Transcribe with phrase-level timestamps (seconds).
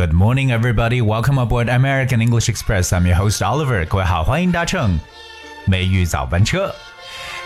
[0.00, 1.02] Good morning, everybody.
[1.02, 2.94] Welcome aboard American English Express.
[2.94, 3.84] I'm your host Oliver.
[3.86, 4.98] 各位好，欢迎搭乘
[5.66, 6.74] 美语早班车。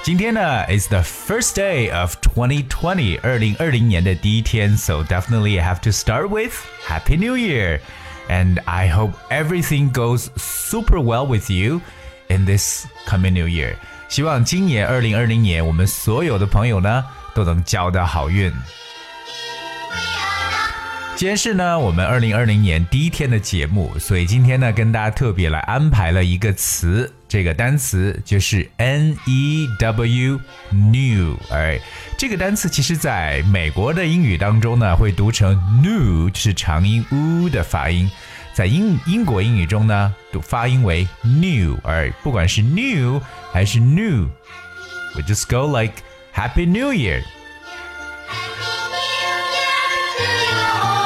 [0.04, 6.54] 今天呢 is the first day of 2020，二零二零年的第一天，so definitely I have to start with
[6.86, 7.80] Happy New Year,
[8.28, 11.80] and I hope everything goes super well with you
[12.28, 13.74] in this coming New Year.
[14.08, 18.52] 希望今年二零二零年，我们所有的朋友呢都能交到好运。
[21.17, 30.41] 今天是呢我们二零二零年第一天的节目，所以今天呢跟大家特别来安排了一个词，这个单词就是 N E W
[30.71, 31.37] new。
[31.51, 31.79] 哎，
[32.17, 38.11] 这个单词其实在美国的英语当中呢会读成 new，是长音 u 的发音，
[38.53, 41.79] 在英英国英语中呢读发音为 new。
[41.81, 43.21] 而不管是 new
[43.53, 45.93] 还是 new，we just go like
[46.33, 47.23] Happy New Year。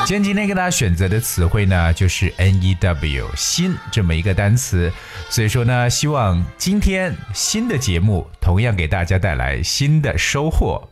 [0.08, 4.92] 今天今天跟大家选择的词汇呢，就是 N E W 新这么一个单词，
[5.30, 10.86] 所以说呢，希望今天新的节目同样给大家带来新的收获。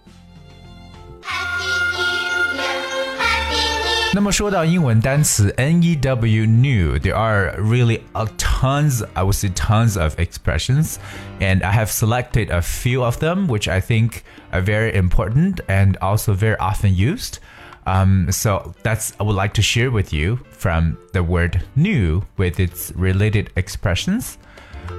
[4.15, 10.19] 那么说到英文单词 N E W new, there are really a tons, I would say tons of
[10.19, 10.97] expressions,
[11.39, 15.97] and I have selected a few of them which I think are very important and
[15.99, 17.39] also very often used.
[17.87, 22.61] Um, so that's I would like to share with you from the word new with
[22.61, 24.39] its related expressions.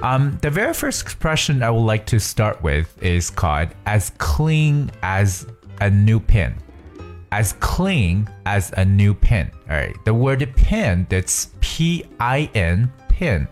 [0.02, 4.92] Um, the very first expression I would like to start with is called as clean
[5.02, 5.45] as
[5.80, 6.56] a new pen.
[7.31, 9.50] As clean as a new pen.
[9.69, 13.47] Alright, the word pen that's P I N pen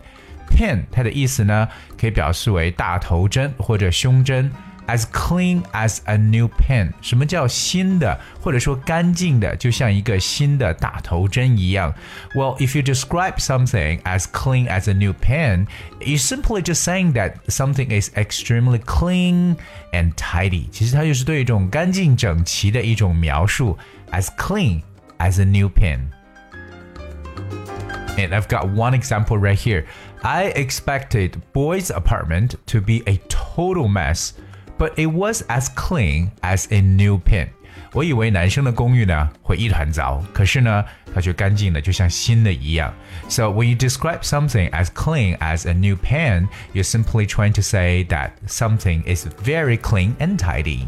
[0.50, 1.68] pen 它的意思呢，
[1.98, 4.52] 可以表示为大头针或者胸针。
[4.88, 6.92] as clean as a new pen。
[7.02, 11.94] 什么叫新的，或者说干净的，就像一个新的大头针一样？
[12.36, 15.68] Well, if you describe something as clean as a new pen,
[16.00, 19.56] you're simply just saying that something is extremely clean
[19.94, 20.70] and tidy。
[20.72, 23.78] 其实它就是对一种干净整齐的一种描述，
[24.12, 24.82] as clean
[25.20, 29.86] as a new pen。And I've got one example right here.
[30.22, 34.34] I expected boy's apartment to be a total mess
[34.78, 37.50] but it was as clean as a new pin.
[37.94, 42.94] 我以为男生的公寓呢会一团糟，可是呢，它却干净的就像新的一样。
[43.28, 48.06] So when you describe something as clean as a new pen, you're simply trying to say
[48.06, 50.88] that something is very clean and tidy.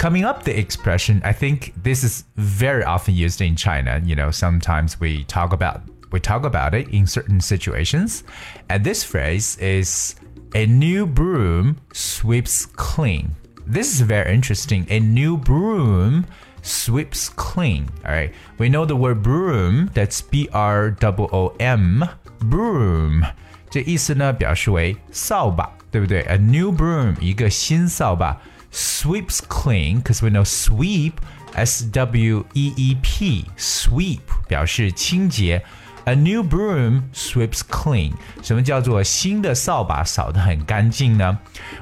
[0.00, 4.00] Coming up, the expression, I think this is very often used in China.
[4.04, 8.24] You know, sometimes we talk about we talk about it in certain situations,
[8.68, 10.16] and this phrase is
[10.54, 13.30] a new broom sweeps clean.
[13.66, 14.86] This is very interesting.
[14.90, 16.26] A new broom
[16.62, 17.86] sweeps clean.
[18.04, 18.32] All right.
[18.58, 22.04] We know the word broom, that's B R O O M,
[22.40, 23.24] broom.
[23.70, 26.22] 这意思呢，表示为扫把，对不对？
[26.22, 28.40] A new broom，一个新扫把，
[28.72, 31.14] sweeps clean，because we know sweep,
[31.54, 35.64] S W E E P, sweep 表示清洁。
[36.06, 38.12] a new broom sweeps clean.
[38.42, 41.38] 什么叫做新的扫把扫得很干净呢？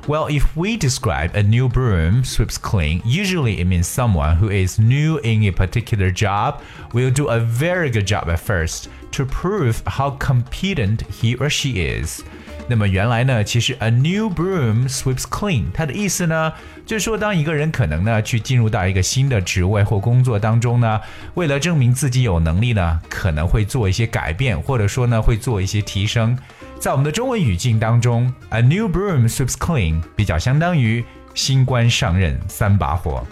[0.07, 4.79] Well, if we describe a new broom sweeps clean, usually it means someone who is
[4.79, 6.61] new in a particular job
[6.93, 11.81] will do a very good job at first to prove how competent he or she
[11.81, 12.23] is.
[12.68, 16.52] 那么原来呢，其实 a new broom sweeps clean，它的意思呢，
[16.86, 21.00] 就是说当一个人可能呢去进入到一个新的职位或工作当中呢，
[21.36, 26.36] 为了证明自己有能力呢，可能会做一些改变，或者说呢会做一些提升。
[26.80, 31.04] 在我们的中文语境当中，a new broom sweeps clean 比较相当于
[31.34, 33.26] 新官上任三把火。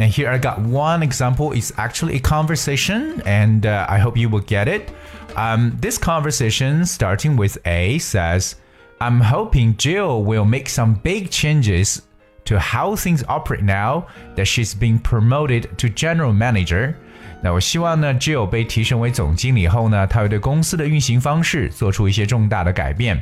[0.00, 1.52] And here I got one example.
[1.52, 4.90] It's actually a conversation, and uh, I hope you will get it.
[5.36, 8.56] Um, this conversation, starting with A, says,
[9.00, 12.02] I'm hoping Jill will make some big changes
[12.44, 16.94] to how things operate now that she's being promoted to general manager.
[17.40, 23.20] 那我希望呢，Jill 被提升为总经理后呢，她会对公司的运行方式做出一些重大的改变。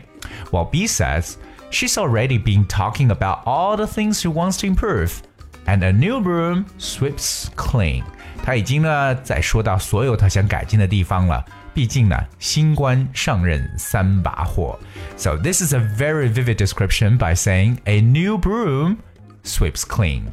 [0.50, 1.34] While B says
[1.70, 5.20] she's already been talking about all the things she wants to improve,
[5.66, 8.02] and a new broom sweeps clean.
[8.44, 11.44] 她已经呢在说到所有她想改进的地方了。
[11.72, 14.78] 毕竟呢，新官上任三把火。
[15.16, 18.96] So this is a very vivid description by saying a new broom
[19.44, 20.24] sweeps clean.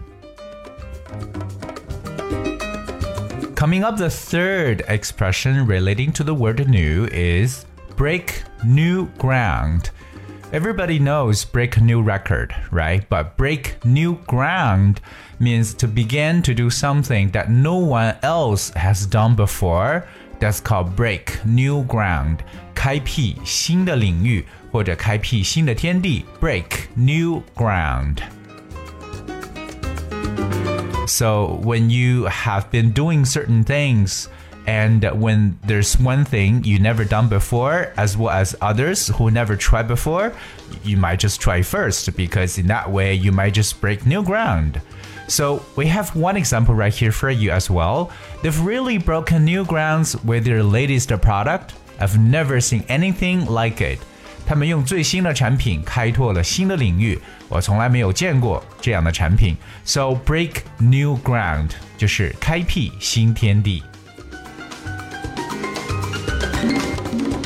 [3.55, 7.65] Coming up, the third expression relating to the word new is
[7.95, 9.89] break new ground.
[10.53, 13.07] Everybody knows break a new record, right?
[13.09, 15.01] But break new ground
[15.39, 20.05] means to begin to do something that no one else has done before.
[20.39, 22.39] That's called break new ground.
[22.73, 28.21] 开辟新的领域或者开辟新的天地，break new ground.
[31.07, 34.27] So when you have been doing certain things,
[34.65, 39.55] and when there's one thing you never done before, as well as others who never
[39.55, 40.33] tried before,
[40.83, 44.81] you might just try first because in that way you might just break new ground.
[45.29, 48.11] So we have one example right here for you as well.
[48.41, 51.73] They've really broken new grounds with their latest product.
[51.99, 53.99] I've never seen anything like it.
[54.45, 59.57] 他们用最新的产品开拓了新的领域，我从来没有见过这样的产品。
[59.83, 63.83] So break new ground 就是开辟新天地。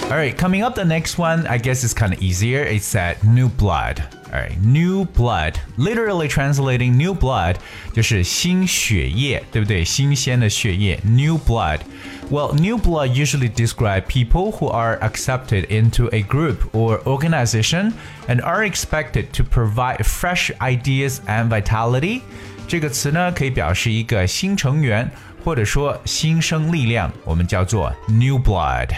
[0.09, 2.63] All right, coming up, the next one, I guess is kind of easier.
[2.63, 4.03] It's that new blood.
[4.33, 7.55] All right, new blood, literally translating new blood
[7.93, 9.83] 就是新血液，对不对？
[9.83, 11.79] 新鲜的血液，new blood.
[12.29, 17.93] Well, new blood usually describe people who are accepted into a group or organization
[18.27, 22.21] and are expected to provide fresh ideas and vitality.
[22.67, 25.09] 这个词呢，可以表示一个新成员，
[25.43, 28.89] 或者说新生力量，我们叫做 new blood。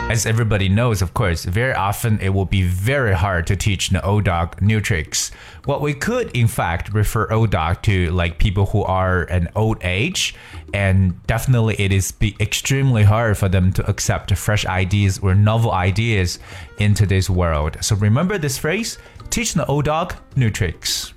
[0.10, 3.98] As everybody knows, of course, very often it will be very hard to teach an
[4.04, 5.32] old dog new tricks.
[5.66, 9.78] Well, we could, in fact, refer old dog to like people who are an old
[9.82, 10.36] age,
[10.74, 15.72] and definitely it is be extremely hard for them to accept fresh ideas or novel
[15.72, 16.38] ideas
[16.78, 17.78] in today's world.
[17.82, 18.98] So remember this phrase:
[19.32, 21.12] teach the old dog new tricks.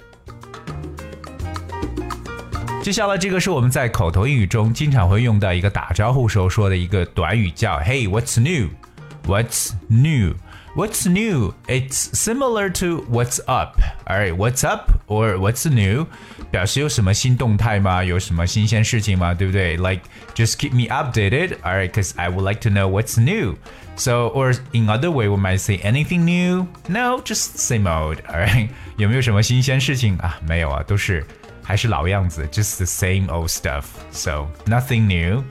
[2.82, 8.70] 接下来这个是我们在口头英语中经常会用到一个打招呼时候说的一个短语，叫 “Hey, what's new?
[9.26, 10.34] What's new?
[10.76, 11.54] What's new?
[11.66, 13.80] It's similar to what's up.
[14.08, 16.06] Alright, what's up or what's new？
[16.50, 18.04] 表示有什么新动态吗？
[18.04, 19.34] 有什么新鲜事情吗？
[19.34, 19.76] 对不对？
[19.76, 20.02] Like
[20.34, 21.56] just keep me updated.
[21.62, 23.56] Alright, because I would like to know what's new.
[23.96, 26.66] So, or in other way, we might say anything new?
[26.88, 28.18] No, just same old.
[28.28, 28.68] Alright，
[28.98, 30.38] 有没有什么新鲜事情啊？
[30.46, 31.24] 没有啊，都是。
[31.62, 33.84] 还是老样子，just the same old stuff.
[34.12, 35.42] So nothing new.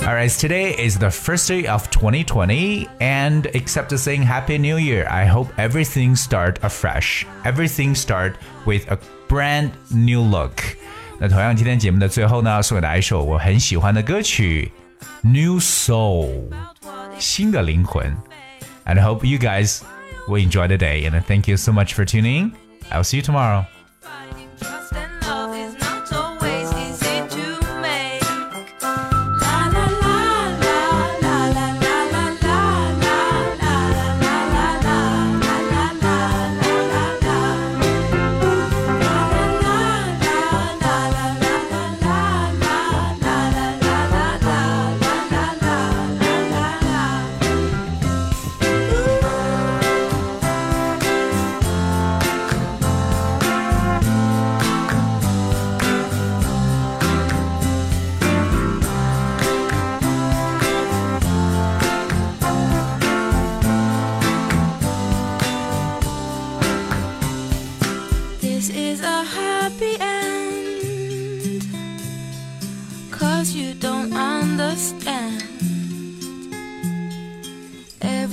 [0.02, 5.26] Alright, today is the first day of 2020, and except saying Happy New Year, I
[5.26, 7.26] hope everything start afresh.
[7.44, 8.98] Everything start with a
[9.28, 10.62] brand new look.
[11.18, 14.70] 那同样，今天节目的最后呢，送给大家一首我很喜欢的歌曲《
[15.28, 16.50] New Soul》，
[17.18, 18.16] 新的灵魂。
[18.84, 19.80] And I hope you guys
[20.28, 22.52] will enjoy the day, and thank you so much for tuning.
[22.92, 23.64] I'll see you tomorrow.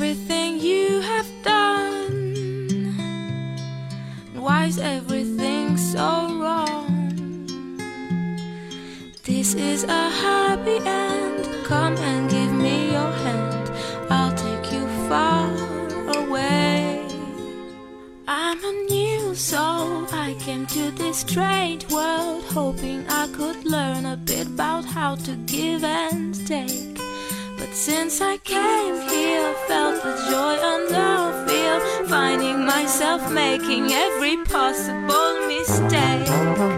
[0.00, 2.06] Everything you have done.
[4.32, 7.48] Why is everything so wrong?
[9.24, 11.48] This is a happy end.
[11.64, 13.72] Come and give me your hand.
[14.08, 15.50] I'll take you far
[16.20, 17.04] away.
[18.28, 20.06] I'm a new soul.
[20.12, 25.34] I came to this strange world hoping I could learn a bit about how to
[25.46, 27.07] give and take.
[27.68, 34.38] But since I came here, felt the joy and the fear, finding myself making every
[34.44, 36.77] possible mistake.